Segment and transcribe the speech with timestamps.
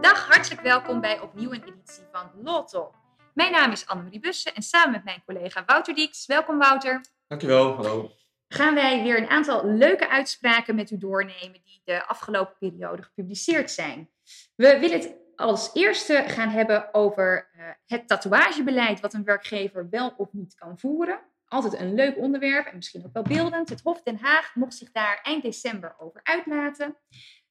[0.00, 2.94] Dag, hartelijk welkom bij opnieuw een editie van Law Talk.
[3.34, 7.72] Mijn naam is Annemarie Bussen en samen met mijn collega Wouter Dieks, welkom Wouter, Dankjewel,
[7.74, 8.10] hallo.
[8.48, 13.70] gaan wij weer een aantal leuke uitspraken met u doornemen die de afgelopen periode gepubliceerd
[13.70, 14.10] zijn.
[14.54, 20.14] We willen het als eerste gaan hebben over eh, het tatoeagebeleid wat een werkgever wel
[20.16, 21.20] of niet kan voeren.
[21.48, 23.68] Altijd een leuk onderwerp en misschien ook wel beeldend.
[23.68, 26.96] Het Hof Den Haag mocht zich daar eind december over uitlaten.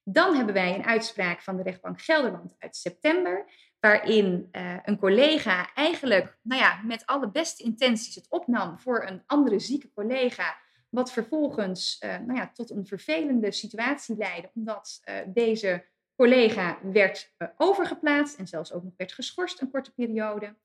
[0.02, 5.74] Dan hebben wij een uitspraak van de rechtbank Gelderland uit september, waarin eh, een collega
[5.74, 10.56] eigenlijk nou ja, met alle beste intenties het opnam voor een andere zieke collega,
[10.88, 15.84] wat vervolgens eh, nou ja, tot een vervelende situatie leidde, omdat eh, deze
[16.16, 20.56] collega werd eh, overgeplaatst en zelfs ook nog werd geschorst een korte periode.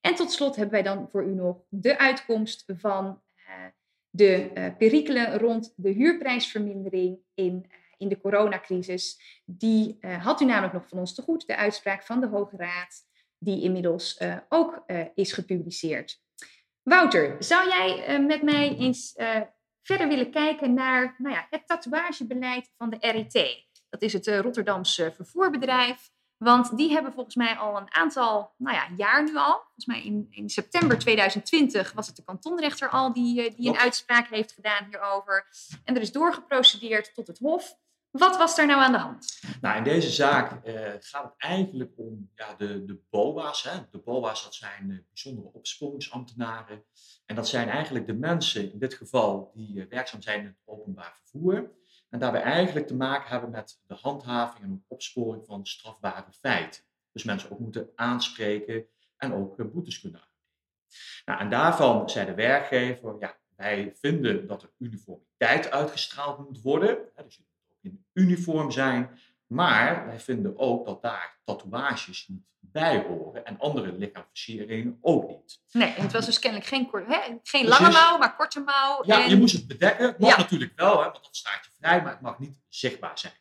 [0.00, 3.54] En tot slot hebben wij dan voor u nog de uitkomst van eh,
[4.10, 9.20] de eh, perikelen rond de huurprijsvermindering in, in de coronacrisis.
[9.44, 13.06] Die had u namelijk nog van ons te goed, de uitspraak van de Hoge Raad,
[13.38, 16.22] die inmiddels ook is gepubliceerd.
[16.82, 19.12] Wouter, zou jij met mij eens
[19.82, 23.65] verder willen kijken naar nou ja, het tatoeagebeleid van de RIT?
[23.88, 26.10] Dat is het eh, Rotterdamse vervoerbedrijf.
[26.36, 29.52] Want die hebben volgens mij al een aantal nou ja, jaar nu al.
[29.62, 33.78] Volgens mij in, in september 2020 was het de kantonrechter al die, eh, die een
[33.78, 35.46] uitspraak heeft gedaan hierover.
[35.84, 37.76] En er is doorgeprocedeerd tot het Hof.
[38.18, 39.40] Wat was daar nou aan de hand?
[39.60, 43.62] Nou, in deze zaak eh, gaat het eigenlijk om ja, de, de BOA's.
[43.62, 43.78] Hè.
[43.90, 46.84] De BOA's, dat zijn eh, bijzondere opsporingsambtenaren.
[47.26, 50.62] En dat zijn eigenlijk de mensen, in dit geval, die eh, werkzaam zijn in het
[50.64, 51.70] openbaar vervoer.
[52.08, 56.82] En daarbij eigenlijk te maken hebben met de handhaving en opsporing van strafbare feiten.
[57.12, 60.20] Dus mensen ook moeten aanspreken en ook eh, boetes kunnen.
[61.24, 66.98] Nou, en daarvan zei de werkgever, ja, wij vinden dat er uniformiteit uitgestraald moet worden.
[67.24, 69.18] Dus je moet ook in uniform zijn.
[69.46, 75.60] Maar wij vinden ook dat daar tatoeages niet bij horen en andere lichaamsversieringen ook niet.
[75.72, 77.68] Nee, en het was dus kennelijk geen, kort- hè, geen Precies.
[77.68, 79.02] lange mouw, maar korte mouw.
[79.04, 79.30] Ja, en...
[79.30, 80.06] je moest het bedekken.
[80.06, 80.36] Het mag Ja.
[80.36, 83.32] natuurlijk wel, hè, want dat staat je vrij, maar het mag niet zichtbaar zijn.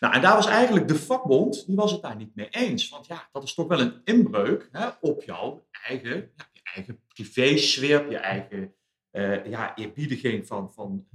[0.00, 2.88] Nou, en daar was eigenlijk de vakbond, die was het daar niet mee eens.
[2.88, 7.02] Want ja, dat is toch wel een inbreuk hè, op jouw eigen, ja, je eigen
[7.14, 8.74] privésfeer, op je eigen
[9.10, 11.06] eh, ja, eerbiediging van, van,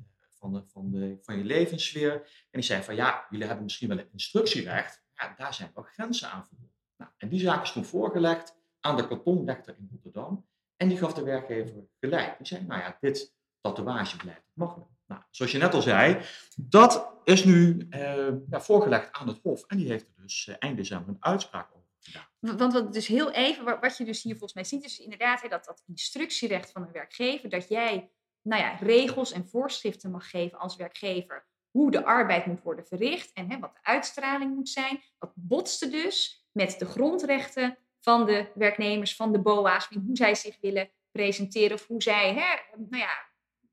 [0.43, 2.13] van, de, van, de, van je levenssfeer.
[2.13, 5.03] En die zei van ja, jullie hebben misschien wel een instructierecht.
[5.13, 6.75] Ja, daar zijn ook grenzen aan verbonden.
[6.97, 10.47] Nou, en die zaak is toen voorgelegd aan de kantonrechter in Rotterdam.
[10.77, 12.37] En die gaf de werkgever gelijk.
[12.37, 14.91] Die zei, nou ja, dit tatoeagebeleid mag wel.
[15.05, 16.21] Nou, zoals je net al zei,
[16.55, 19.63] dat is nu eh, voorgelegd aan het Hof.
[19.67, 22.27] En die heeft er dus eh, eind december een uitspraak over gedaan.
[22.39, 25.41] Want wat, dus heel even, wa- wat je dus hier volgens mij ziet, is inderdaad
[25.41, 28.11] hè, dat, dat instructierecht van een werkgever, dat jij
[28.43, 33.33] nou ja, regels en voorschriften mag geven als werkgever hoe de arbeid moet worden verricht
[33.33, 35.01] en hè, wat de uitstraling moet zijn.
[35.19, 40.57] Dat botste dus met de grondrechten van de werknemers, van de BOA's, hoe zij zich
[40.61, 43.31] willen presenteren of hoe zij hè, nou ja,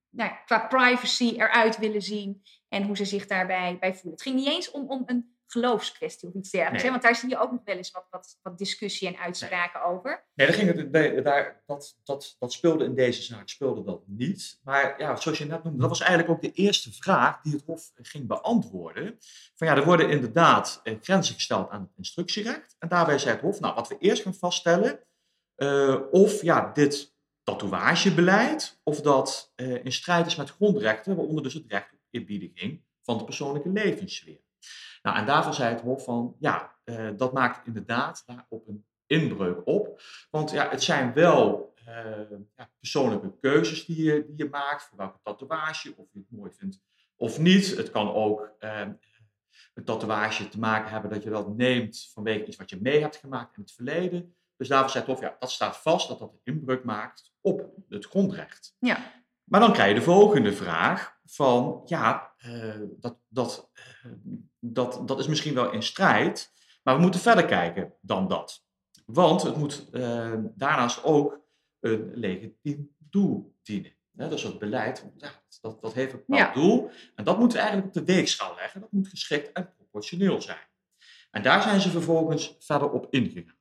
[0.09, 4.13] nou qua privacy eruit willen zien en hoe ze zich daarbij bij voelen.
[4.13, 6.83] Het ging niet eens om, om een geloofskwestie of iets dergelijks.
[6.83, 6.93] Nee.
[6.93, 10.25] Want daar zie je ook nog wel eens wat, wat, wat discussie en uitspraken over.
[10.35, 14.03] Nee, daar ging het, nee, daar, dat, dat, dat speelde in deze zaak speelde dat
[14.07, 14.61] niet.
[14.63, 17.63] Maar ja, zoals je net noemde, dat was eigenlijk ook de eerste vraag die het
[17.67, 19.19] Hof ging beantwoorden.
[19.55, 22.77] Van ja, er worden inderdaad eh, grenzen gesteld aan het instructierecht.
[22.79, 25.01] En daarbij zei het Hof, nou, wat we eerst gaan vaststellen,
[25.55, 31.55] eh, of ja, dit tatoeagebeleid, of dat eh, in strijd is met grondrechten, waaronder dus
[31.55, 34.41] het recht op eerbiediging van de persoonlijke levenssfeer.
[35.03, 39.61] Nou, en daarvan zei het Hof van, ja, eh, dat maakt inderdaad daarop een inbreuk
[39.65, 40.03] op.
[40.31, 44.99] Want ja, het zijn wel eh, ja, persoonlijke keuzes die je, die je maakt, voor
[44.99, 46.81] welke tatoeage, of je het mooi vindt
[47.21, 47.77] of niet.
[47.77, 48.87] Het kan ook eh,
[49.75, 53.17] een tatoeage te maken hebben dat je dat neemt vanwege iets wat je mee hebt
[53.17, 54.35] gemaakt in het verleden.
[54.57, 57.71] Dus daarvoor zei het Hof, ja, dat staat vast dat dat een inbreuk maakt op
[57.89, 58.77] het grondrecht.
[58.79, 59.23] Ja.
[59.45, 62.30] Maar dan krijg je de volgende vraag van, ja, eh,
[63.01, 64.13] dat, dat, eh,
[64.59, 68.65] dat, dat is misschien wel in strijd, maar we moeten verder kijken dan dat.
[69.07, 71.41] Want het moet eh, daarnaast ook
[71.81, 73.93] een legitiem doel dienen.
[74.17, 75.31] Hè, dus het beleid, ja,
[75.61, 76.61] dat, dat heeft een bepaald Ja.
[76.61, 76.91] doel.
[77.15, 78.81] En dat moeten we eigenlijk op de weegschaal leggen.
[78.81, 80.69] Dat moet geschikt en proportioneel zijn.
[81.31, 83.59] En daar zijn ze vervolgens verder op ingegaan.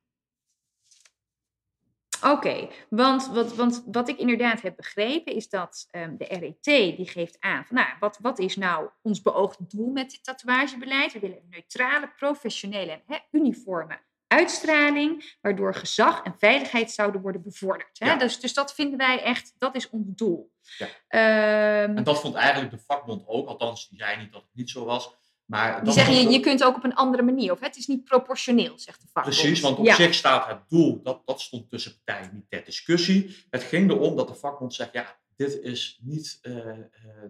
[2.22, 6.64] Oké, want wat, want wat ik inderdaad heb begrepen is dat ehm, de RET
[6.96, 11.12] die geeft aan van nou, wat, wat is nou ons beoogde doel met dit tatoeagebeleid?
[11.12, 17.98] We willen een neutrale, professionele en uniforme uitstraling, waardoor gezag en veiligheid zouden worden bevorderd.
[17.98, 18.06] Hè?
[18.06, 18.16] Ja.
[18.16, 20.52] Dus, dus dat vinden wij echt, dat is ons doel.
[20.78, 20.86] Ja.
[21.08, 24.70] Ehm, En dat vond eigenlijk de vakbond ook, althans die zei niet dat het niet
[24.70, 25.18] zo was.
[25.50, 28.04] Maar die zeggen, je, je kunt ook op een andere manier, of het is niet
[28.04, 29.36] proportioneel, zegt de vakbond.
[29.36, 29.94] Precies, want op ja.
[29.94, 33.46] zich staat het doel, dat, dat stond tussen partijen niet ter discussie.
[33.50, 36.76] Het ging erom dat de vakbond zegt, ja, dit is niet eh, eh,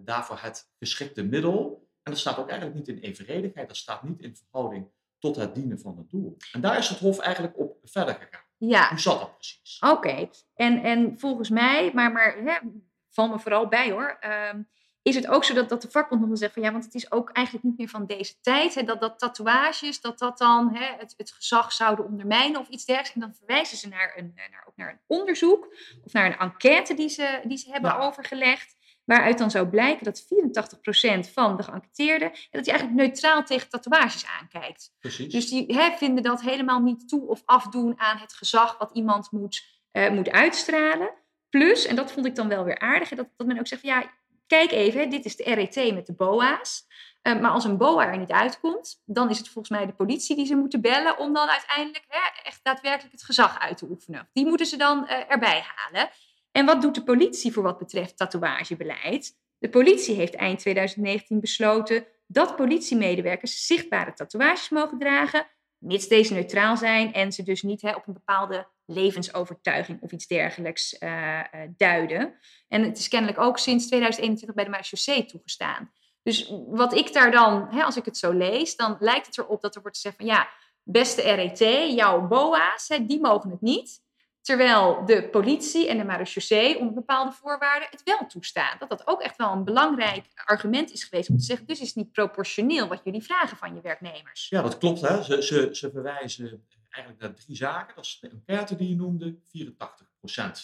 [0.01, 1.87] daarvoor het geschikte middel.
[2.03, 4.87] En dat staat ook eigenlijk niet in evenredigheid, dat staat niet in verhouding
[5.19, 6.37] tot het dienen van het doel.
[6.51, 8.45] En daar is het Hof eigenlijk op verder gegaan.
[8.57, 9.79] Ja, Hoe zat dat precies?
[9.79, 12.57] Oké, en, en volgens mij, maar, maar hè,
[13.09, 14.61] val me vooral bij hoor, ehm,
[15.03, 16.93] is het ook zo dat, dat de vakbond nog wel zegt van ja, want het
[16.93, 20.75] is ook eigenlijk niet meer van deze tijd, hè, dat, dat tatoeages, dat dat dan
[20.75, 23.15] hè, het, het gezag zouden ondermijnen of iets dergelijks.
[23.15, 26.37] En dan verwijzen ze naar een, eh, naar, ook naar een onderzoek of naar een
[26.37, 27.97] enquête die ze, die ze hebben Ja.
[27.97, 28.79] overgelegd.
[29.05, 34.25] Waaruit dan zou blijken dat 84% van de geënquêteerden, dat die eigenlijk neutraal tegen tatoeages
[34.39, 34.93] aankijkt.
[34.99, 35.31] Precies.
[35.33, 39.31] Dus die hè, vinden dat helemaal niet toe of afdoen aan het gezag wat iemand
[39.31, 41.09] moet, eh, moet uitstralen.
[41.49, 43.81] Plus, en dat vond ik dan wel weer aardig, hè, dat, dat men ook zegt
[43.81, 44.11] van ja,
[44.51, 46.85] kijk even, dit is de RET met de BOA's.
[47.21, 50.35] Eh, maar als een BOA er niet uitkomt, dan is het volgens mij de politie
[50.35, 54.29] die ze moeten bellen om dan uiteindelijk hè, echt daadwerkelijk het gezag uit te oefenen.
[54.33, 56.09] Die moeten ze dan eh, erbij halen.
[56.51, 59.37] En wat doet de politie voor wat betreft tatoeagebeleid?
[59.57, 65.47] De politie heeft eind 2019 besloten dat politiemedewerkers zichtbare tatoeages mogen dragen,
[65.81, 70.27] mits deze neutraal zijn en ze dus niet hè, op een bepaalde levensovertuiging of iets
[70.27, 71.45] dergelijks eh, eh,
[71.77, 72.33] duiden.
[72.67, 75.91] En het is kennelijk ook sinds 2021 bij de marechaussee toegestaan.
[76.23, 79.61] Dus wat ik daar dan, hè, als ik het zo lees, dan lijkt het erop
[79.61, 80.49] dat er wordt gezegd van ja,
[80.83, 81.59] beste RET,
[81.93, 84.01] jouw BOA's, die mogen het niet.
[84.41, 88.77] Terwijl de politie en de marechaussee onder bepaalde voorwaarden het wel toestaan.
[88.79, 91.87] Dat dat ook echt wel een belangrijk argument is geweest om te zeggen, dus is
[91.87, 94.49] het niet proportioneel wat jullie vragen van je werknemers.
[94.49, 95.01] Ja, dat klopt.
[95.01, 95.23] Hè.
[95.23, 97.95] Ze, ze, ze verwijzen eigenlijk naar drie zaken.
[97.95, 99.35] Dat is de enquête die je noemde.
[99.35, 99.39] 84%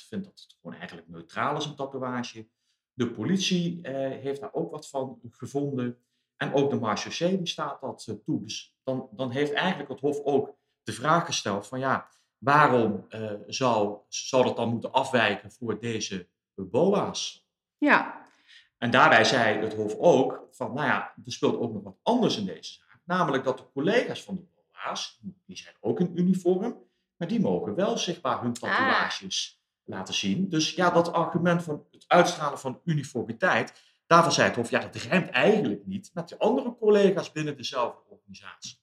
[0.07, 2.47] vindt dat het gewoon eigenlijk neutraal is, een tatoeage.
[2.93, 5.97] De politie eh, heeft daar ook wat van gevonden.
[6.35, 8.41] En ook de marechaussee die staat dat eh, toe.
[8.41, 13.31] Dus dan, dan heeft eigenlijk het Hof ook de vraag gesteld van ja, waarom eh,
[13.47, 17.47] zou, zou dat dan moeten afwijken voor deze BOA's?
[17.77, 18.25] Ja,
[18.77, 22.37] En daarbij zei het Hof ook van, nou ja, er speelt ook nog wat anders
[22.37, 22.99] in deze zaak.
[23.03, 26.77] Namelijk dat de collega's van de BOA's, die zijn ook in uniform,
[27.17, 30.49] maar die mogen wel zichtbaar hun tatoeages laten zien.
[30.49, 33.73] Dus ja, dat argument van het uitstralen van uniformiteit,
[34.07, 38.01] daarvan zei het Hof, ja, dat rijmt eigenlijk niet met de andere collega's binnen dezelfde
[38.09, 38.77] organisatie.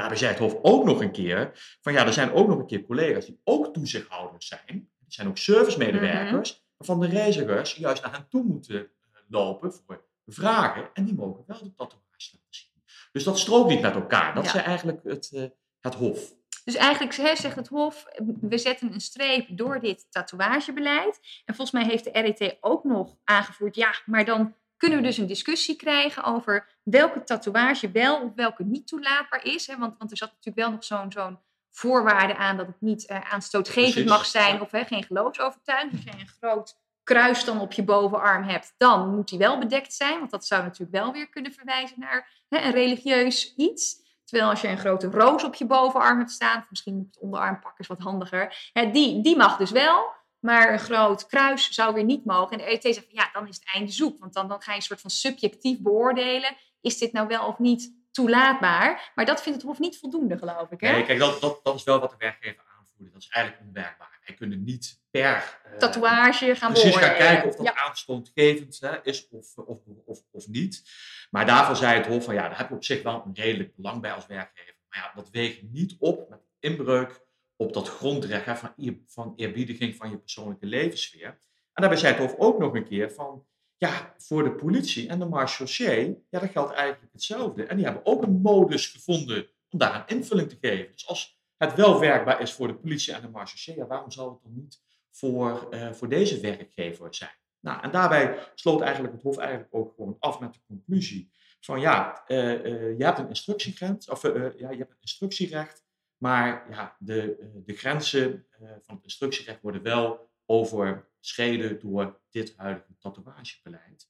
[0.00, 1.50] Daarbij zei het Hof ook nog een keer,
[1.80, 4.64] van ja, er zijn ook nog een keer collega's die ook toezichthouders zijn.
[4.98, 10.04] Die zijn ook servicemedewerkers, waarvan de reizigers juist naar hen toe moeten eh, lopen voor
[10.26, 10.90] vragen.
[10.94, 12.68] En die mogen wel de tatoeage laten zien.
[13.12, 14.34] Dus dat strookt niet met elkaar.
[14.34, 14.50] Dat Ja.
[14.50, 15.44] zei eigenlijk het, eh,
[15.80, 16.32] het Hof.
[16.64, 18.04] Dus eigenlijk zegt het Hof,
[18.40, 21.20] we zetten een streep door dit tatoeagebeleid.
[21.44, 25.18] En volgens mij heeft de RET ook nog aangevoerd, ja, maar dan kunnen we dus
[25.18, 29.66] een discussie krijgen over welke tatoeage wel of welke niet toelaatbaar is.
[29.66, 29.78] Hè?
[29.78, 31.38] Want, want er zat natuurlijk wel nog zo'n zo'n
[31.70, 35.92] voorwaarde aan dat het niet eh, aanstootgevend Precies, mag zijn of hè, geen geloofsovertuiging.
[35.92, 39.94] Als je een groot kruis dan op je bovenarm hebt, dan moet die wel bedekt
[39.94, 40.18] zijn.
[40.18, 43.96] Want dat zou natuurlijk wel weer kunnen verwijzen naar hè, een religieus iets.
[44.24, 47.18] Terwijl als je een grote roos op je bovenarm hebt staan, of misschien moet het
[47.18, 50.18] onderarm is wat handiger, hè, die, die mag dus wel.
[50.40, 52.50] Maar een groot kruis zou weer niet mogen.
[52.52, 54.18] En de RET zegt van ja, dan is het einde zoek.
[54.18, 56.56] Want dan, dan ga je een soort van subjectief beoordelen.
[56.80, 59.12] Is dit nou wel of niet toelaatbaar?
[59.14, 60.80] Maar dat vindt het Hof niet voldoende, geloof ik.
[60.80, 60.92] Hè?
[60.92, 63.12] Nee, kijk, dat, dat, dat is wel wat de werkgever aanvoerde.
[63.12, 64.18] Dat is eigenlijk onwerkbaar.
[64.26, 67.74] Wij kunnen niet per eh, Tatoeage gaan precies gaan kijken of dat Ja.
[67.74, 70.82] aanstootgevend hè, is of, of, of, of niet.
[71.30, 73.76] Maar daarvoor zei het Hof van ja, daar heb je op zich wel een redelijk
[73.76, 74.74] belang bij als werkgever.
[74.88, 77.20] Maar ja, dat weegt niet op met inbreuk
[77.60, 78.72] op dat grondrecht hè, van,
[79.06, 81.28] van eerbiediging van je persoonlijke levenssfeer.
[81.72, 85.18] En daarbij zei het Hof ook nog een keer van ja, voor de politie en
[85.18, 87.64] de marechaussee, ja, dat geldt eigenlijk hetzelfde.
[87.64, 90.92] En die hebben ook een modus gevonden om daar een invulling te geven.
[90.92, 94.30] Dus als het wel werkbaar is voor de politie en de marechaussee, ja, waarom zou
[94.30, 97.38] het dan niet voor, eh, voor deze werkgever zijn?
[97.60, 101.80] Nou, en daarbij sloot eigenlijk het Hof eigenlijk ook gewoon af met de conclusie van
[101.80, 105.84] ja, eh, eh, je hebt een instructiegrens, of ja, je hebt een instructierecht,
[106.20, 112.56] maar ja, de, eh, de grenzen eh, van het instructierecht worden wel overschreden door dit
[112.56, 114.08] huidige tatoeagebeleid.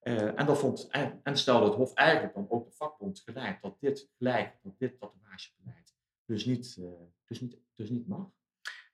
[0.00, 0.88] Eh, en, dat vond,
[1.22, 4.98] en, stelde het Hof eigenlijk dan ook de vakbond gelijk dat dit gelijk, dat dit
[4.98, 6.78] tatoeagebeleid dus niet,
[7.26, 8.30] dus niet, dus niet mag.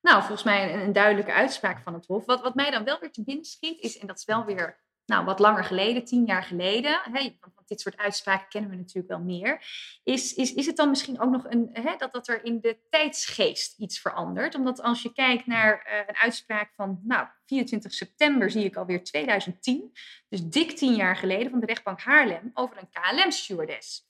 [0.00, 2.24] Nou, volgens mij een, een duidelijke uitspraak van het Hof.
[2.24, 4.84] Wat, wat mij dan wel weer te binnen schiet, is, en dat is wel weer
[5.06, 7.00] nou, wat langer geleden, tien jaar geleden.
[7.12, 9.60] Hè, want dit soort uitspraken kennen we natuurlijk wel meer,
[10.02, 12.78] is, is, is het dan misschien ook nog een, hè, dat, dat er in de
[12.90, 14.54] tijdsgeest iets verandert?
[14.54, 19.04] Omdat als je kijkt naar eh, een uitspraak van, nou, 24 september zie ik alweer
[19.04, 19.92] 2010,
[20.28, 24.04] dus dik tien jaar geleden van de rechtbank Haarlem, over een KLM-stewardess.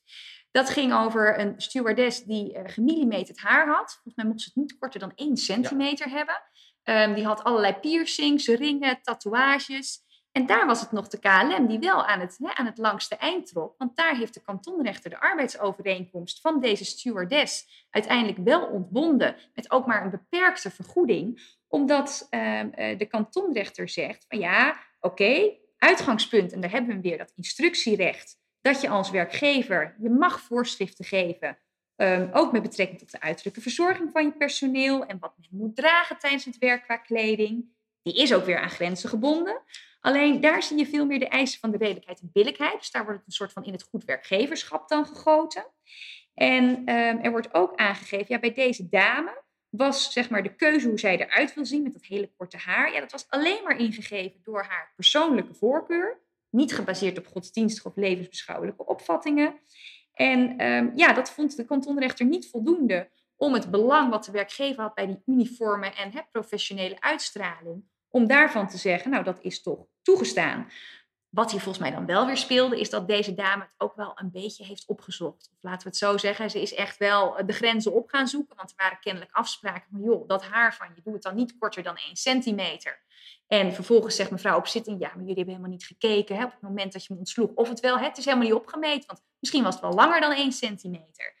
[0.51, 3.91] Dat ging over een stewardess die uh, gemillimeterd haar had.
[3.93, 6.35] Volgens mij mocht ze het niet korter dan 1 centimeter hebben.
[6.83, 10.05] Um, die had allerlei piercings, ringen, tatoeages.
[10.37, 13.15] En daar was het nog de KLM die wel aan het, hè, aan het langste
[13.15, 13.75] eind trok.
[13.77, 19.35] Want daar heeft de kantonrechter de arbeidsovereenkomst van deze stewardess uiteindelijk wel ontbonden.
[19.53, 21.55] Met ook maar een beperkte vergoeding.
[21.67, 26.51] Omdat um, de kantonrechter zegt van ja, oké, uitgangspunt.
[26.53, 31.57] En daar hebben we weer dat instructierecht dat je als werkgever, je mag voorschriften geven,
[31.95, 35.75] um, ook met betrekking tot de uiterlijke verzorging van je personeel en wat men moet
[35.75, 37.75] dragen tijdens het werk qua kleding.
[38.01, 39.61] Die is ook weer aan grenzen gebonden.
[40.07, 42.79] Alleen daar zie je veel meer de eisen van de redelijkheid en billijkheid.
[42.79, 45.65] Dus daar wordt het een soort van in het goed werkgeverschap dan gegoten.
[46.33, 50.87] En um, er wordt ook aangegeven, ja, bij deze dame was zeg maar de keuze
[50.87, 52.93] hoe zij eruit wil zien met dat hele korte haar.
[52.93, 57.95] Ja, dat was alleen maar ingegeven door haar persoonlijke voorkeur niet gebaseerd op godsdienstige of
[57.95, 59.59] levensbeschouwelijke opvattingen.
[60.13, 64.83] En um, ja, dat vond de kantonrechter niet voldoende om het belang wat de werkgever
[64.83, 67.83] had bij die uniforme en professionele uitstraling,
[68.17, 70.69] om daarvan te zeggen, nou dat is toch toegestaan.
[71.29, 74.11] Wat hier volgens mij dan wel weer speelde, is dat deze dame het ook wel
[74.15, 75.49] een beetje heeft opgezocht.
[75.53, 78.55] Of laten we het zo zeggen, ze is echt wel de grenzen op gaan zoeken.
[78.55, 81.57] Want er waren kennelijk afspraken van, joh, dat haar van je, doe het dan niet
[81.57, 83.05] korter dan 1 centimeter.
[83.47, 86.51] En vervolgens zegt mevrouw op zitting, ja, maar jullie hebben helemaal niet gekeken hè, op
[86.51, 87.51] het moment dat je me ontsloeg.
[87.55, 90.31] Of het wel, het is helemaal niet opgemeten, want misschien was het wel langer dan
[90.31, 91.33] 1 centimeter.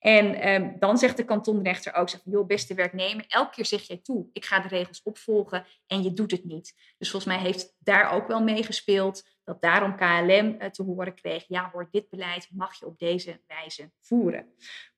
[0.00, 4.00] En um, dan zegt de kantonrechter ook, zegt, joh, beste werknemer, elke keer zeg jij
[4.02, 6.74] toe, ik ga de regels opvolgen en je doet het niet.
[6.98, 11.44] Dus volgens mij heeft daar ook wel meegespeeld dat daarom KLM uh, te horen kreeg,
[11.48, 14.54] ja hoor, dit beleid mag je op deze wijze voeren.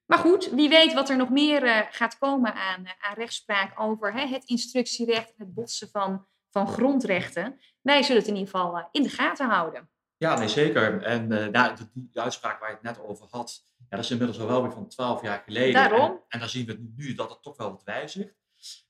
[0.06, 3.80] Maar goed, wie weet wat er nog meer uh, gaat komen aan, uh, aan rechtspraak
[3.80, 7.60] over hè, het instructierecht en het botsen van, van grondrechten.
[7.80, 9.90] Wij zullen het in ieder geval in de gaten houden.
[10.16, 11.02] Ja, nee, zeker.
[11.02, 14.46] En nou, die uitspraak waar je het net over had, ja, dat is inmiddels al
[14.46, 15.72] wel weer van twaalf jaar geleden.
[15.72, 16.10] Daarom.
[16.10, 18.34] En, en dan zien we nu dat het toch wel wat wijzigt.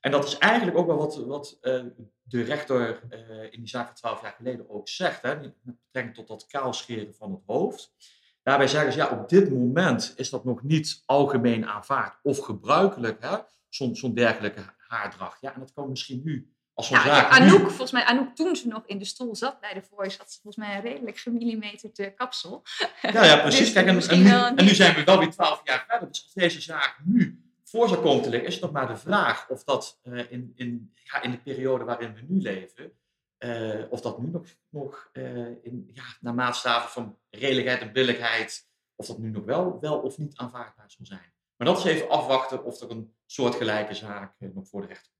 [0.01, 1.85] En dat is eigenlijk ook wel wat, wat uh,
[2.23, 6.15] de rechter uh, in die zaak van twaalf jaar geleden ook zegt, hè, met betrekking
[6.15, 7.95] tot dat kaalscheren van het hoofd.
[8.43, 13.45] Daarbij zeggen ze, ja, op dit moment is dat nog niet algemeen aanvaard of gebruikelijk,
[13.69, 15.41] zo'n zo dergelijke haardracht.
[15.41, 17.31] Ja, en dat kan misschien nu als zo'n nou, zaak...
[17.31, 17.67] Anouk, nu...
[17.67, 20.41] volgens mij, Anouk, toen ze nog in de stoel zat bij de Voice, had ze
[20.43, 22.63] volgens mij een redelijk gemillimeterde kapsel.
[23.03, 23.61] Ja, ja precies.
[23.73, 26.09] Dus Kijk, en, nu, en nu zijn we wel weer twaalf jaar verder.
[26.09, 28.97] Dus als deze zaak nu voor zou komen te liggen, is het nog maar de
[28.97, 32.93] vraag of dat uh, in, in, ja, in de periode waarin we nu leven,
[33.39, 38.69] uh, of dat nu nog, nog uh, in, ja, naar maatstaven van redelijkheid en billijkheid,
[38.97, 41.33] of dat nu nog wel, wel of niet aanvaardbaar zal zijn.
[41.57, 45.12] Maar dat is even afwachten of er een soortgelijke zaak nog voor de rechter komt.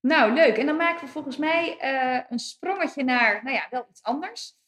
[0.00, 0.56] Nou, leuk.
[0.56, 1.76] En dan maken we volgens mij
[2.30, 4.58] een sprongetje naar, nou ja, wel iets anders.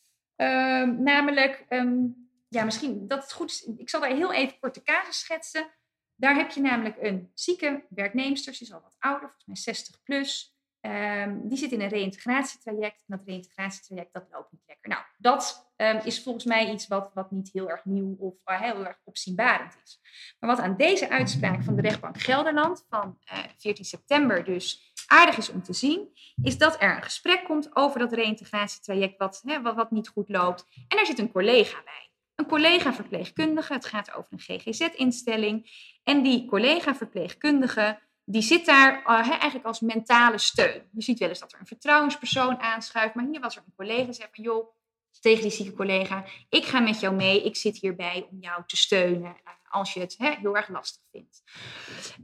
[0.41, 3.65] Ehm, namelijk, um, ja, misschien dat het goed is.
[3.77, 5.71] Ik zal daar heel even kort de casus schetsen.
[6.15, 10.03] Daar heb je namelijk een zieke werknemster, ze is al wat ouder, volgens mij 60
[10.03, 10.59] plus.
[10.81, 13.05] Um, die zit in een reïntegratietraject.
[13.07, 14.89] En dat reïntegratietraject dat loopt niet lekker.
[14.91, 15.71] Nou, dat
[16.05, 19.77] is volgens mij iets wat, wat niet heel erg nieuw of uh, heel erg opzienbarend
[19.85, 20.01] is.
[20.39, 25.37] Maar wat aan deze uitspraak van de rechtbank Gelderland van uh, 14 september dus aardig
[25.37, 26.09] is om te zien,
[26.43, 30.67] is dat er een gesprek komt over dat reïntegratietraject wat, hè, wat, niet goed loopt.
[30.89, 33.73] En daar zit een collega bij een collega-verpleegkundige.
[33.73, 35.71] Het gaat over een GGZ-instelling.
[36.05, 40.89] En die collega-verpleegkundige, die zit daar uh, eigenlijk als mentale steun.
[40.93, 43.15] Je ziet wel eens dat er een vertrouwenspersoon aanschuift.
[43.15, 44.75] Maar hier was er een collega die zei van, joh,
[45.21, 47.43] tegen die zieke collega, ik ga met jou mee.
[47.43, 51.03] Ik zit hierbij om jou te steunen uh, als je het hè, heel erg lastig
[51.11, 51.43] vindt.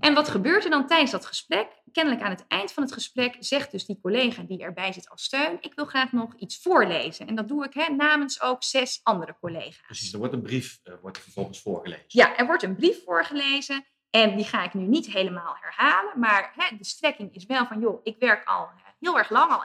[0.00, 1.68] En wat gebeurt er dan tijdens dat gesprek?
[1.92, 5.22] Kennelijk aan het eind van het gesprek zegt dus die collega die erbij zit als
[5.22, 7.26] steun, ik wil graag nog iets voorlezen.
[7.26, 9.86] En dat doe ik hè, namens ook zes andere collega's.
[9.86, 12.04] Precies, er wordt een brief uh, wordt er vervolgens voorgelezen.
[12.08, 13.84] Ja, er wordt een brief voorgelezen.
[14.10, 16.18] En die ga ik nu niet helemaal herhalen.
[16.18, 18.68] Maar hè, de strekking is wel van, joh, ik werk al
[19.00, 19.64] heel erg lang, al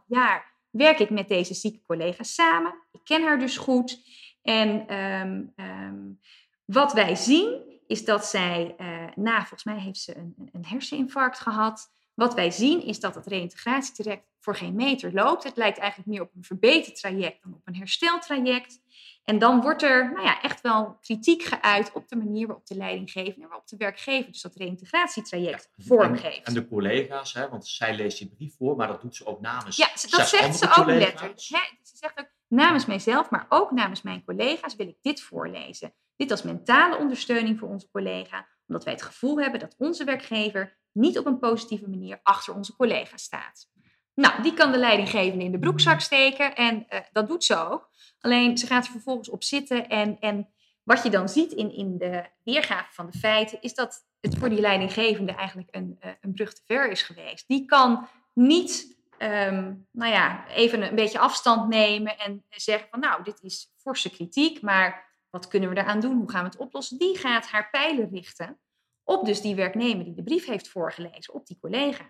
[0.00, 2.74] 11,5 jaar, werk ik met deze zieke collega samen.
[2.92, 3.98] Ik ken haar dus goed.
[4.42, 6.20] En um, um,
[6.64, 11.38] wat wij zien is dat zij, uh, na volgens mij heeft ze een, een herseninfarct
[11.38, 11.92] gehad.
[12.14, 15.44] Wat wij zien is dat het reïntegratietraject voor geen meter loopt.
[15.44, 18.80] Het lijkt eigenlijk meer op een verbetertraject dan op een hersteltraject.
[19.24, 22.76] En dan wordt er nou ja, echt wel kritiek geuit op de manier waarop de
[22.76, 26.46] leidinggevende en waarop de werkgever dus dat reïntegratietraject vormgeeft.
[26.46, 29.40] En, de collega's, hè, want zij leest die brief voor, maar dat doet ze ook
[29.40, 29.76] namens.
[29.76, 31.40] Ja, dat zegt ze ook letterlijk.
[31.40, 35.94] Ze zegt ook namens mijzelf, maar ook namens mijn collega's wil ik dit voorlezen.
[36.16, 40.80] Dit als mentale ondersteuning voor onze collega, omdat wij het gevoel hebben dat onze werkgever
[40.92, 43.70] niet op een positieve manier achter onze collega staat.
[44.14, 47.90] Nou, die kan de leidinggevende in de broekzak steken en uh, dat doet ze ook.
[48.20, 50.48] Alleen ze gaat er vervolgens op zitten en, en
[50.82, 54.48] wat je dan ziet in, in de weergave van de feiten, is dat het voor
[54.48, 57.48] die leidinggevende eigenlijk een, uh, een brug te ver is geweest.
[57.48, 63.22] Die kan niet, um, nou ja, even een beetje afstand nemen en zeggen van nou,
[63.22, 66.16] dit is forse kritiek, maar wat kunnen we eraan doen?
[66.16, 66.98] Hoe gaan we het oplossen?
[66.98, 68.60] Die gaat haar pijlen richten
[69.04, 72.04] op dus die werknemer die de brief heeft voorgelezen, op die collega.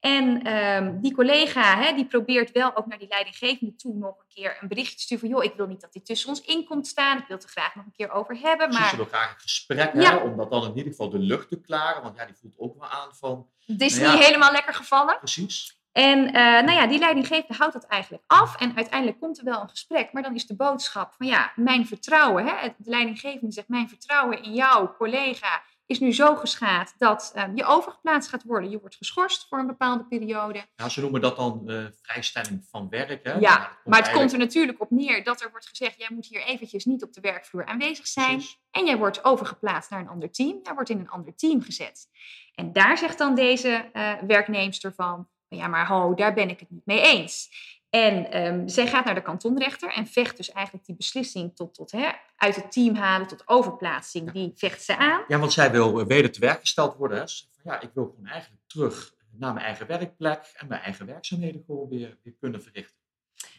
[0.00, 4.34] En um, die collega hè, die probeert wel ook naar die leidinggevende toe nog een
[4.34, 6.64] keer een berichtje te sturen van joh, ik wil niet dat dit tussen ons in
[6.64, 8.72] komt staan, ik wil het er graag nog een keer over hebben.
[8.72, 8.88] Maar...
[8.88, 10.18] Ze wil graag een gesprek ja.
[10.18, 12.78] om dat dan in ieder geval de lucht te klaren, want ja, die voelt ook
[12.78, 13.48] wel aan van...
[13.66, 15.18] Het is nou niet helemaal lekker gevallen.
[15.18, 15.80] Precies.
[15.92, 18.56] En uh, nou ja, die leidinggevende houdt dat eigenlijk af.
[18.56, 20.12] En uiteindelijk komt er wel een gesprek.
[20.12, 22.46] Maar dan is de boodschap van ja, mijn vertrouwen.
[22.46, 27.56] Hè, de leidinggevende zegt mijn vertrouwen in jou, collega, is nu zo geschaad dat um,
[27.56, 28.70] je overgeplaatst gaat worden.
[28.70, 30.64] Je wordt geschorst voor een bepaalde periode.
[30.76, 33.24] Ja, ze noemen dat dan uh, vrijstelling van werk.
[33.24, 33.32] Hè?
[33.32, 35.98] Ja, maar het komt er natuurlijk op neer dat er wordt gezegd...
[35.98, 38.36] jij moet hier eventjes niet op de werkvloer aanwezig zijn.
[38.36, 38.60] Precies.
[38.70, 40.60] En jij wordt overgeplaatst naar een ander team.
[40.62, 42.08] Jij wordt in een ander team gezet.
[42.54, 45.28] En daar zegt dan deze uh, werknemster van...
[45.48, 47.48] ja, maar ho, daar ben ik het niet mee eens.
[47.94, 51.90] En um, zij gaat naar de kantonrechter en vecht dus eigenlijk die beslissing tot, tot
[51.90, 54.30] hè, uit het team halen tot overplaatsing.
[54.30, 55.24] Die vecht ze aan.
[55.28, 57.18] Ja, want zij wil eh, weder te werk gesteld worden.
[57.18, 57.24] Hè.
[57.26, 61.62] Van, ja, ik wil gewoon eigenlijk terug naar mijn eigen werkplek en mijn eigen werkzaamheden
[61.66, 62.96] gewoon weer, weer kunnen verrichten.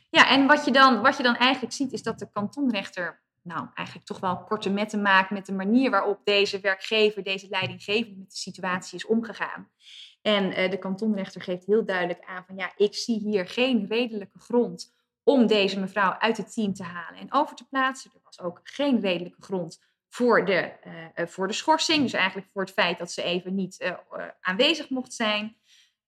[0.09, 3.67] Ja, en wat je, dan, wat je dan eigenlijk ziet is dat de kantonrechter nou,
[3.73, 8.31] eigenlijk toch wel korte metten maakt met de manier waarop deze werkgever, deze leidinggevende met
[8.31, 9.69] de situatie is omgegaan.
[10.23, 14.39] En uh, de kantonrechter geeft heel duidelijk aan van ja, ik zie hier geen redelijke
[14.39, 18.11] grond om deze mevrouw uit het team te halen en over te plaatsen.
[18.13, 20.71] Er was ook geen redelijke grond voor de,
[21.15, 22.01] uh, voor de schorsing.
[22.01, 25.57] Dus eigenlijk voor het feit dat ze even niet uh, aanwezig mocht zijn.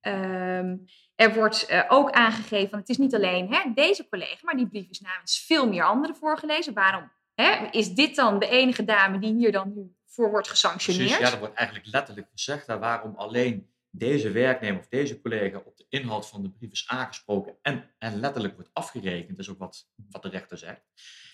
[0.01, 4.67] Um, er wordt ook aangegeven, van het is niet alleen hè, deze collega, maar die
[4.67, 6.73] brief is namens veel meer anderen voorgelezen.
[6.73, 11.05] Waarom hè, is dit dan de enige dame die hier dan nu voor wordt gesanctioneerd?
[11.05, 12.67] Precies, ja, dat wordt eigenlijk letterlijk gezegd.
[12.67, 16.87] Daar waarom alleen deze werknemer of deze collega op de inhoud van de brief is
[16.87, 20.81] aangesproken en, en letterlijk wordt afgerekend, is ook wat, wat de rechter zegt.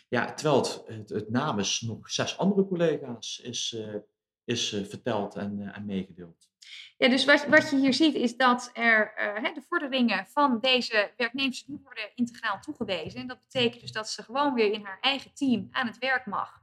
[0.09, 3.95] Ja, terwijl het, het, namens nog zes andere collega's is, uh,
[4.43, 6.49] is uh, verteld en, uh, en meegedeeld.
[6.97, 9.13] Ja, dus wat, wat je hier ziet is dat er
[9.53, 13.19] de vorderingen van deze werknemers nu worden integraal toegewezen.
[13.19, 16.25] En dat betekent dus dat ze gewoon weer in haar eigen team aan het werk
[16.25, 16.60] mag.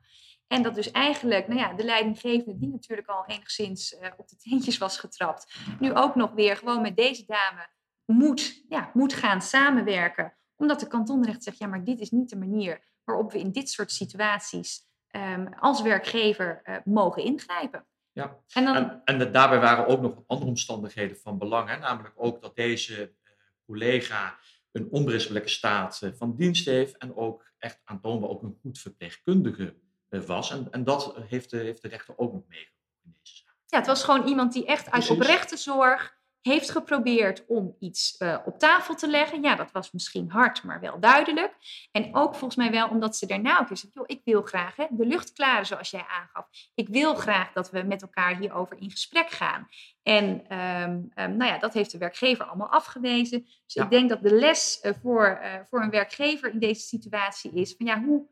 [0.48, 4.36] En dat dus eigenlijk nou ja, de leidinggevende, die natuurlijk al enigszins uh, op de
[4.36, 7.68] teentjes was getrapt, nu ook nog weer gewoon met deze dame
[8.04, 10.36] moet, ja, moet gaan samenwerken.
[10.56, 13.70] Omdat de kantonrecht zegt, ja, maar dit is niet de manier waarop we in dit
[13.70, 17.86] soort situaties um, als werkgever uh, mogen ingrijpen.
[18.12, 21.68] Ja, en, dan, en, en, daarbij waren ook nog andere omstandigheden van belang.
[21.68, 21.78] Hè?
[21.78, 23.30] Namelijk ook dat deze uh,
[23.66, 24.38] collega
[24.72, 29.87] een onberispelijke staat van dienst heeft en ook echt aantoonbaar ook een goed verpleegkundige eh,
[30.08, 30.50] was.
[30.50, 33.54] En, en dat heeft de, heeft de rechter ook nog meegenomen in deze zaak.
[33.66, 38.38] Ja, het was gewoon iemand die echt uit oprechte zorg heeft geprobeerd om iets uh,
[38.44, 39.42] op tafel te leggen.
[39.42, 41.54] Ja, dat was misschien hard, maar wel duidelijk.
[41.92, 44.86] En ook volgens mij wel omdat ze daarna ook zei, joh, ik wil graag hè,
[44.90, 46.48] de lucht klaren zoals jij aangaf.
[46.74, 49.68] Ik wil graag dat we met elkaar hierover in gesprek gaan.
[50.02, 53.42] En um, um, nou ja, dat heeft de werkgever allemaal afgewezen.
[53.44, 53.84] Dus ja.
[53.84, 57.74] ik denk dat de les uh, voor, uh, voor een werkgever in deze situatie is
[57.76, 58.26] van ja, hoe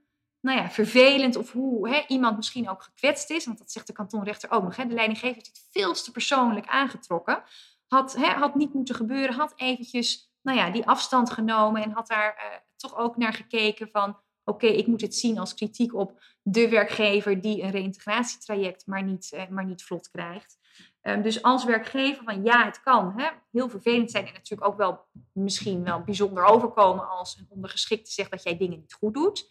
[0.46, 3.46] nou ja, vervelend of hoe hè, iemand misschien ook gekwetst is.
[3.46, 4.76] Want dat zegt de kantonrechter ook nog.
[4.76, 4.87] Hè.
[4.87, 7.42] De leidinggever heeft het veel te persoonlijk aangetrokken.
[7.87, 9.35] Had, hè, had niet moeten gebeuren.
[9.35, 13.88] Had eventjes nou ja, die afstand genomen en had daar uh, toch ook naar gekeken
[13.92, 14.24] van...
[14.44, 19.30] Oké, ik moet het zien als kritiek op de werkgever die een reïntegratietraject maar niet,
[19.35, 20.59] uh, maar niet vlot krijgt.
[21.02, 24.76] Um, dus als werkgever van ja, het kan hè, heel vervelend zijn en natuurlijk ook
[24.76, 29.48] wel misschien wel bijzonder overkomen als een ondergeschikte zegt dat jij dingen niet goed doet.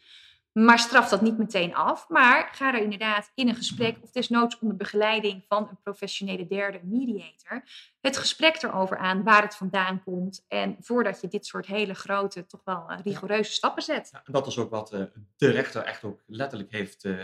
[0.60, 2.10] Maar straf dat niet meteen af.
[2.10, 6.80] Maar ga er inderdaad in een gesprek, of desnoods onder begeleiding van een professionele derde
[6.84, 7.64] mediator,
[8.02, 10.46] het gesprek erover aan waar het vandaan komt.
[10.48, 13.56] En voordat je dit soort hele grote, toch wel uh, rigoureuze ja.
[13.56, 14.10] stappen zet.
[14.12, 15.04] Ja, en dat is ook wat uh,
[15.36, 17.24] de rechter echt ook letterlijk heeft uh,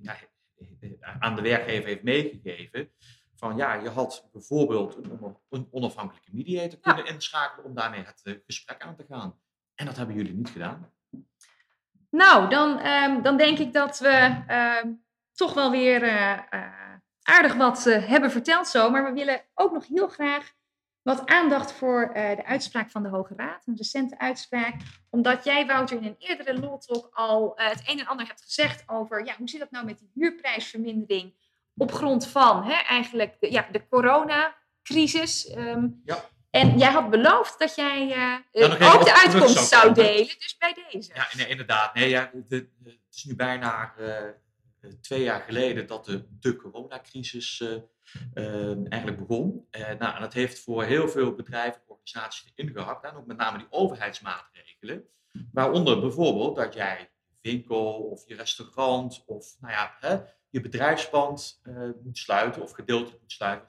[0.00, 0.16] ja,
[1.18, 2.92] aan de werkgever heeft meegegeven.
[3.34, 4.98] Van ja, je had bijvoorbeeld
[5.48, 9.40] een onafhankelijke mediator kunnen inschakelen om daarmee het gesprek aan te gaan.
[9.74, 10.92] En dat hebben jullie niet gedaan.
[12.14, 14.92] Nou, dan, ehm, dan denk ik dat we ehm,
[15.32, 18.90] toch wel weer eh, eh, aardig wat eh, hebben verteld zo.
[18.90, 20.52] Maar we willen ook nog heel graag
[21.02, 23.66] wat aandacht voor de uitspraak van de Hoge Raad.
[23.66, 24.74] Een recente uitspraak.
[25.10, 29.24] Omdat jij, Wouter, in een eerdere Loltalk al het een en ander hebt gezegd over...
[29.26, 31.34] Ja, hoe zit dat nou met die huurprijsvermindering
[31.76, 35.46] op grond van hè, eigenlijk de, ja, de coronacrisis...
[35.46, 36.24] Ehm, Ja.
[36.54, 38.12] En jij had beloofd dat jij
[38.52, 40.34] eh, ook de uitkomst zou delen.
[40.38, 41.14] Dus bij deze.
[41.14, 41.94] Ja, nee, inderdaad.
[41.94, 44.32] Nee, ja, de, de- het is nu bijna eh, eh,
[45.00, 47.64] twee jaar geleden dat de, de coronacrisis
[48.88, 49.68] eigenlijk begon.
[49.98, 53.04] Nou, en dat heeft voor heel veel bedrijven en organisaties ingehakt.
[53.04, 55.04] En ook met name die overheidsmaatregelen.
[55.52, 60.18] Waaronder bijvoorbeeld dat jij je winkel of je restaurant of nou ja, hè,
[60.50, 61.60] je bedrijfspand
[62.02, 63.68] moet sluiten of gedeeltelijk moet sluiten.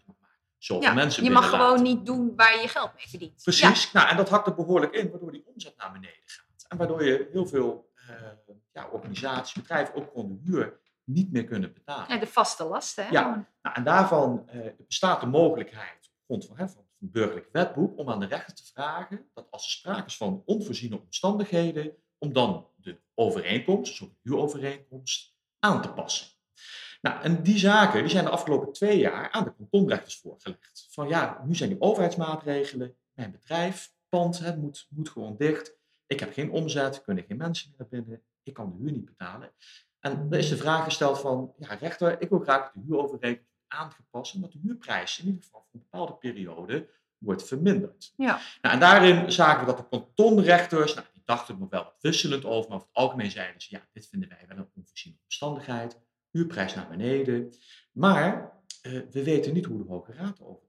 [0.65, 3.43] Zoveel Ja, mensen je mag gewoon niet doen waar je je geld mee verdient.
[3.43, 6.65] Precies, nou, en dat hakt er behoorlijk in, waardoor die omzet naar beneden gaat.
[6.67, 8.15] En waardoor je heel veel eh,
[8.71, 12.13] ja, organisaties, bedrijven ook gewoon de huur niet meer kunnen betalen.
[12.13, 12.19] Ja.
[12.19, 13.05] De vaste lasten.
[13.05, 13.11] Hè?
[13.11, 13.47] Ja.
[13.61, 17.97] Nou, en daarvan eh, bestaat de mogelijkheid, op grond van, hè, van het burgerlijk wetboek,
[17.97, 22.33] om aan de rechter te vragen dat als er sprake is van onvoorziene omstandigheden, om
[22.33, 26.27] dan de overeenkomst, dus ook de huurovereenkomst, aan te passen.
[27.05, 30.87] Nou, en die zaken die zijn de afgelopen twee jaar aan de kantonrechters voorgelegd.
[30.89, 35.75] Van ja, nu zijn die overheidsmaatregelen, mijn bedrijf, pand, hè, moet, moet gewoon dicht.
[36.07, 39.05] Ik heb geen omzet, kunnen geen mensen meer naar binnen, ik kan de huur niet
[39.05, 39.51] betalen.
[39.99, 43.51] En er is de vraag gesteld van, ja rechter, ik wil graag dat de huurovereenkomst
[43.51, 48.13] wordt aangepast en dat de huurprijs in ieder geval voor een bepaalde periode wordt verminderd.
[48.17, 48.39] Ja.
[48.61, 52.45] Nou, en daarin zagen we dat de kantonrechters, nou, die dachten er nog wel wisselend
[52.45, 56.03] over, maar over het algemeen zeiden ze, ja, dit vinden wij wel een onvoorziene omstandigheid,
[56.35, 57.53] huurprijs naar beneden.
[57.91, 60.59] Maar eh, we weten niet hoe de Hoge Raad dacht.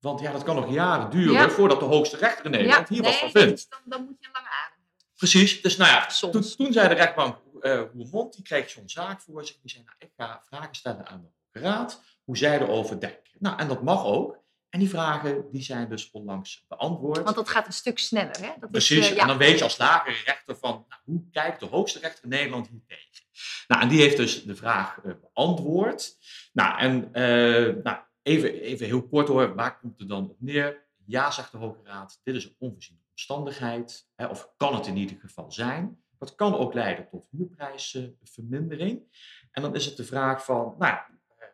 [0.00, 1.50] Want ja, dat kan nog jaren duren Ja.
[1.50, 3.66] voordat de hoogste rechter in Nederland hier wat van nee, vindt.
[3.70, 5.08] Dan, dan moet je een lange adem hebben.
[5.16, 9.20] Precies, dus nou ja, toen, toen zei de rechtbank eh Roermond, die kreeg zo'n zaak
[9.20, 9.56] voor zich.
[9.60, 13.30] Die zei, nou, ik ga vragen stellen aan de Hoge Raad, hoe zij erover denken.
[13.38, 14.38] Nou, en dat mag ook.
[14.70, 17.22] En die vragen, die zijn dus onlangs beantwoord.
[17.22, 18.40] Want dat gaat een stuk sneller.
[18.40, 18.50] Hè?
[18.60, 19.20] Dat Precies, Is, eh, ja.
[19.20, 22.30] en dan weet je als lagere rechter van, nou, hoe kijkt de hoogste rechter in
[22.30, 23.24] Nederland hier tegen?
[23.66, 26.16] Nou, en die heeft dus de vraag eh, beantwoord.
[26.52, 30.88] Nou, en eh, nou, even, even heel kort hoor, waar komt het dan op neer?
[31.06, 34.96] Ja, zegt de Hoge Raad, dit is een onvoorziene omstandigheid, hè, of kan het in
[34.96, 36.02] ieder geval zijn.
[36.18, 39.02] Dat kan ook leiden tot huurprijsvermindering.
[39.50, 40.98] En dan is het de vraag van, nou,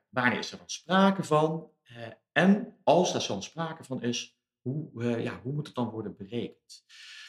[0.09, 1.70] wanneer is er dan sprake van?
[1.87, 5.88] Eh, en als er zo'n sprake van is, hoe, eh, ja, hoe moet het dan
[5.90, 6.85] worden berekend?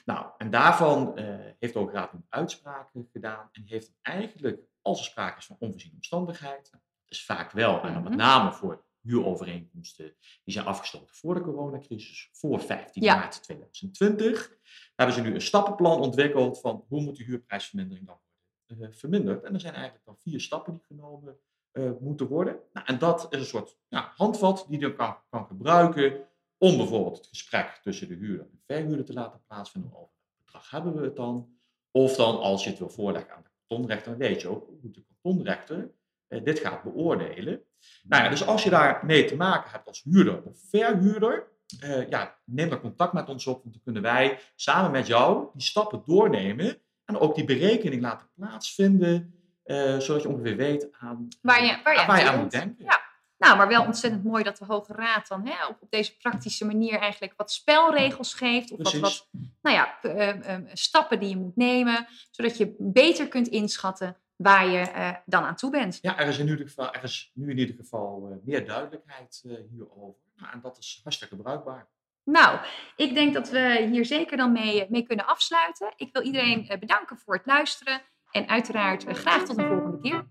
[0.05, 3.49] Nou, en daarvan eh, heeft de Raad een uitspraak gedaan.
[3.51, 7.81] En heeft eigenlijk, als er sprake is van onvoorziene omstandigheid, nou, dat is vaak wel,
[7.81, 8.21] en dan met Mhm.
[8.21, 13.15] name voor huurovereenkomsten die zijn afgesloten voor de coronacrisis, voor 15 Ja.
[13.15, 14.57] maart 2020,
[14.95, 18.19] hebben ze nu een stappenplan ontwikkeld van hoe moet de huurprijsvermindering dan
[18.67, 19.43] worden verminderd.
[19.43, 21.39] En er zijn eigenlijk dan vier stappen die genomen
[21.77, 22.59] eh, moeten worden.
[22.73, 27.17] Nou, en dat is een soort ja, handvat die je kan, kan gebruiken om bijvoorbeeld
[27.17, 29.91] het gesprek tussen de huurder en verhuurder te laten plaatsvinden.
[29.91, 31.55] Over welk bedrag hebben we het dan?
[31.91, 34.91] Of dan als je het wil voorleggen aan de kantonrechter, dan weet je ook hoe
[34.91, 35.91] de kantonrechter
[36.27, 37.61] eh, dit gaat beoordelen.
[38.03, 41.47] Nou ja, dus als je daarmee te maken hebt als huurder of verhuurder,
[41.79, 45.47] eh, ja, neem dan contact met ons op, want dan kunnen wij samen met jou
[45.53, 49.36] die stappen doornemen en ook die berekening laten plaatsvinden,
[49.67, 52.85] eh, zodat je ongeveer weet aan, Waar je, waar je, waar je aan moet denken.
[52.85, 53.05] Ja.
[53.37, 56.65] Nou, maar wel ontzettend mooi dat de Hoge Raad dan hè, op, op deze praktische
[56.65, 58.71] manier eigenlijk wat spelregels geeft.
[58.71, 59.01] Of wat, Precies.
[59.01, 59.27] wat
[59.61, 64.67] nou ja, eh, eh, stappen die je moet nemen, zodat je beter kunt inschatten waar
[64.67, 65.99] je eh, dan aan toe bent.
[66.01, 69.43] Ja, er is, in ieder geval, er is nu in ieder geval eh, meer duidelijkheid
[69.45, 70.21] eh, hierover.
[70.35, 71.87] Nou, en dat is hartstikke bruikbaar.
[72.23, 72.59] Nou,
[72.95, 75.93] ik denk dat we hier zeker dan mee, mee kunnen afsluiten.
[75.95, 79.99] Ik wil iedereen eh, bedanken voor het luisteren en uiteraard eh, graag tot de volgende
[79.99, 80.25] keer.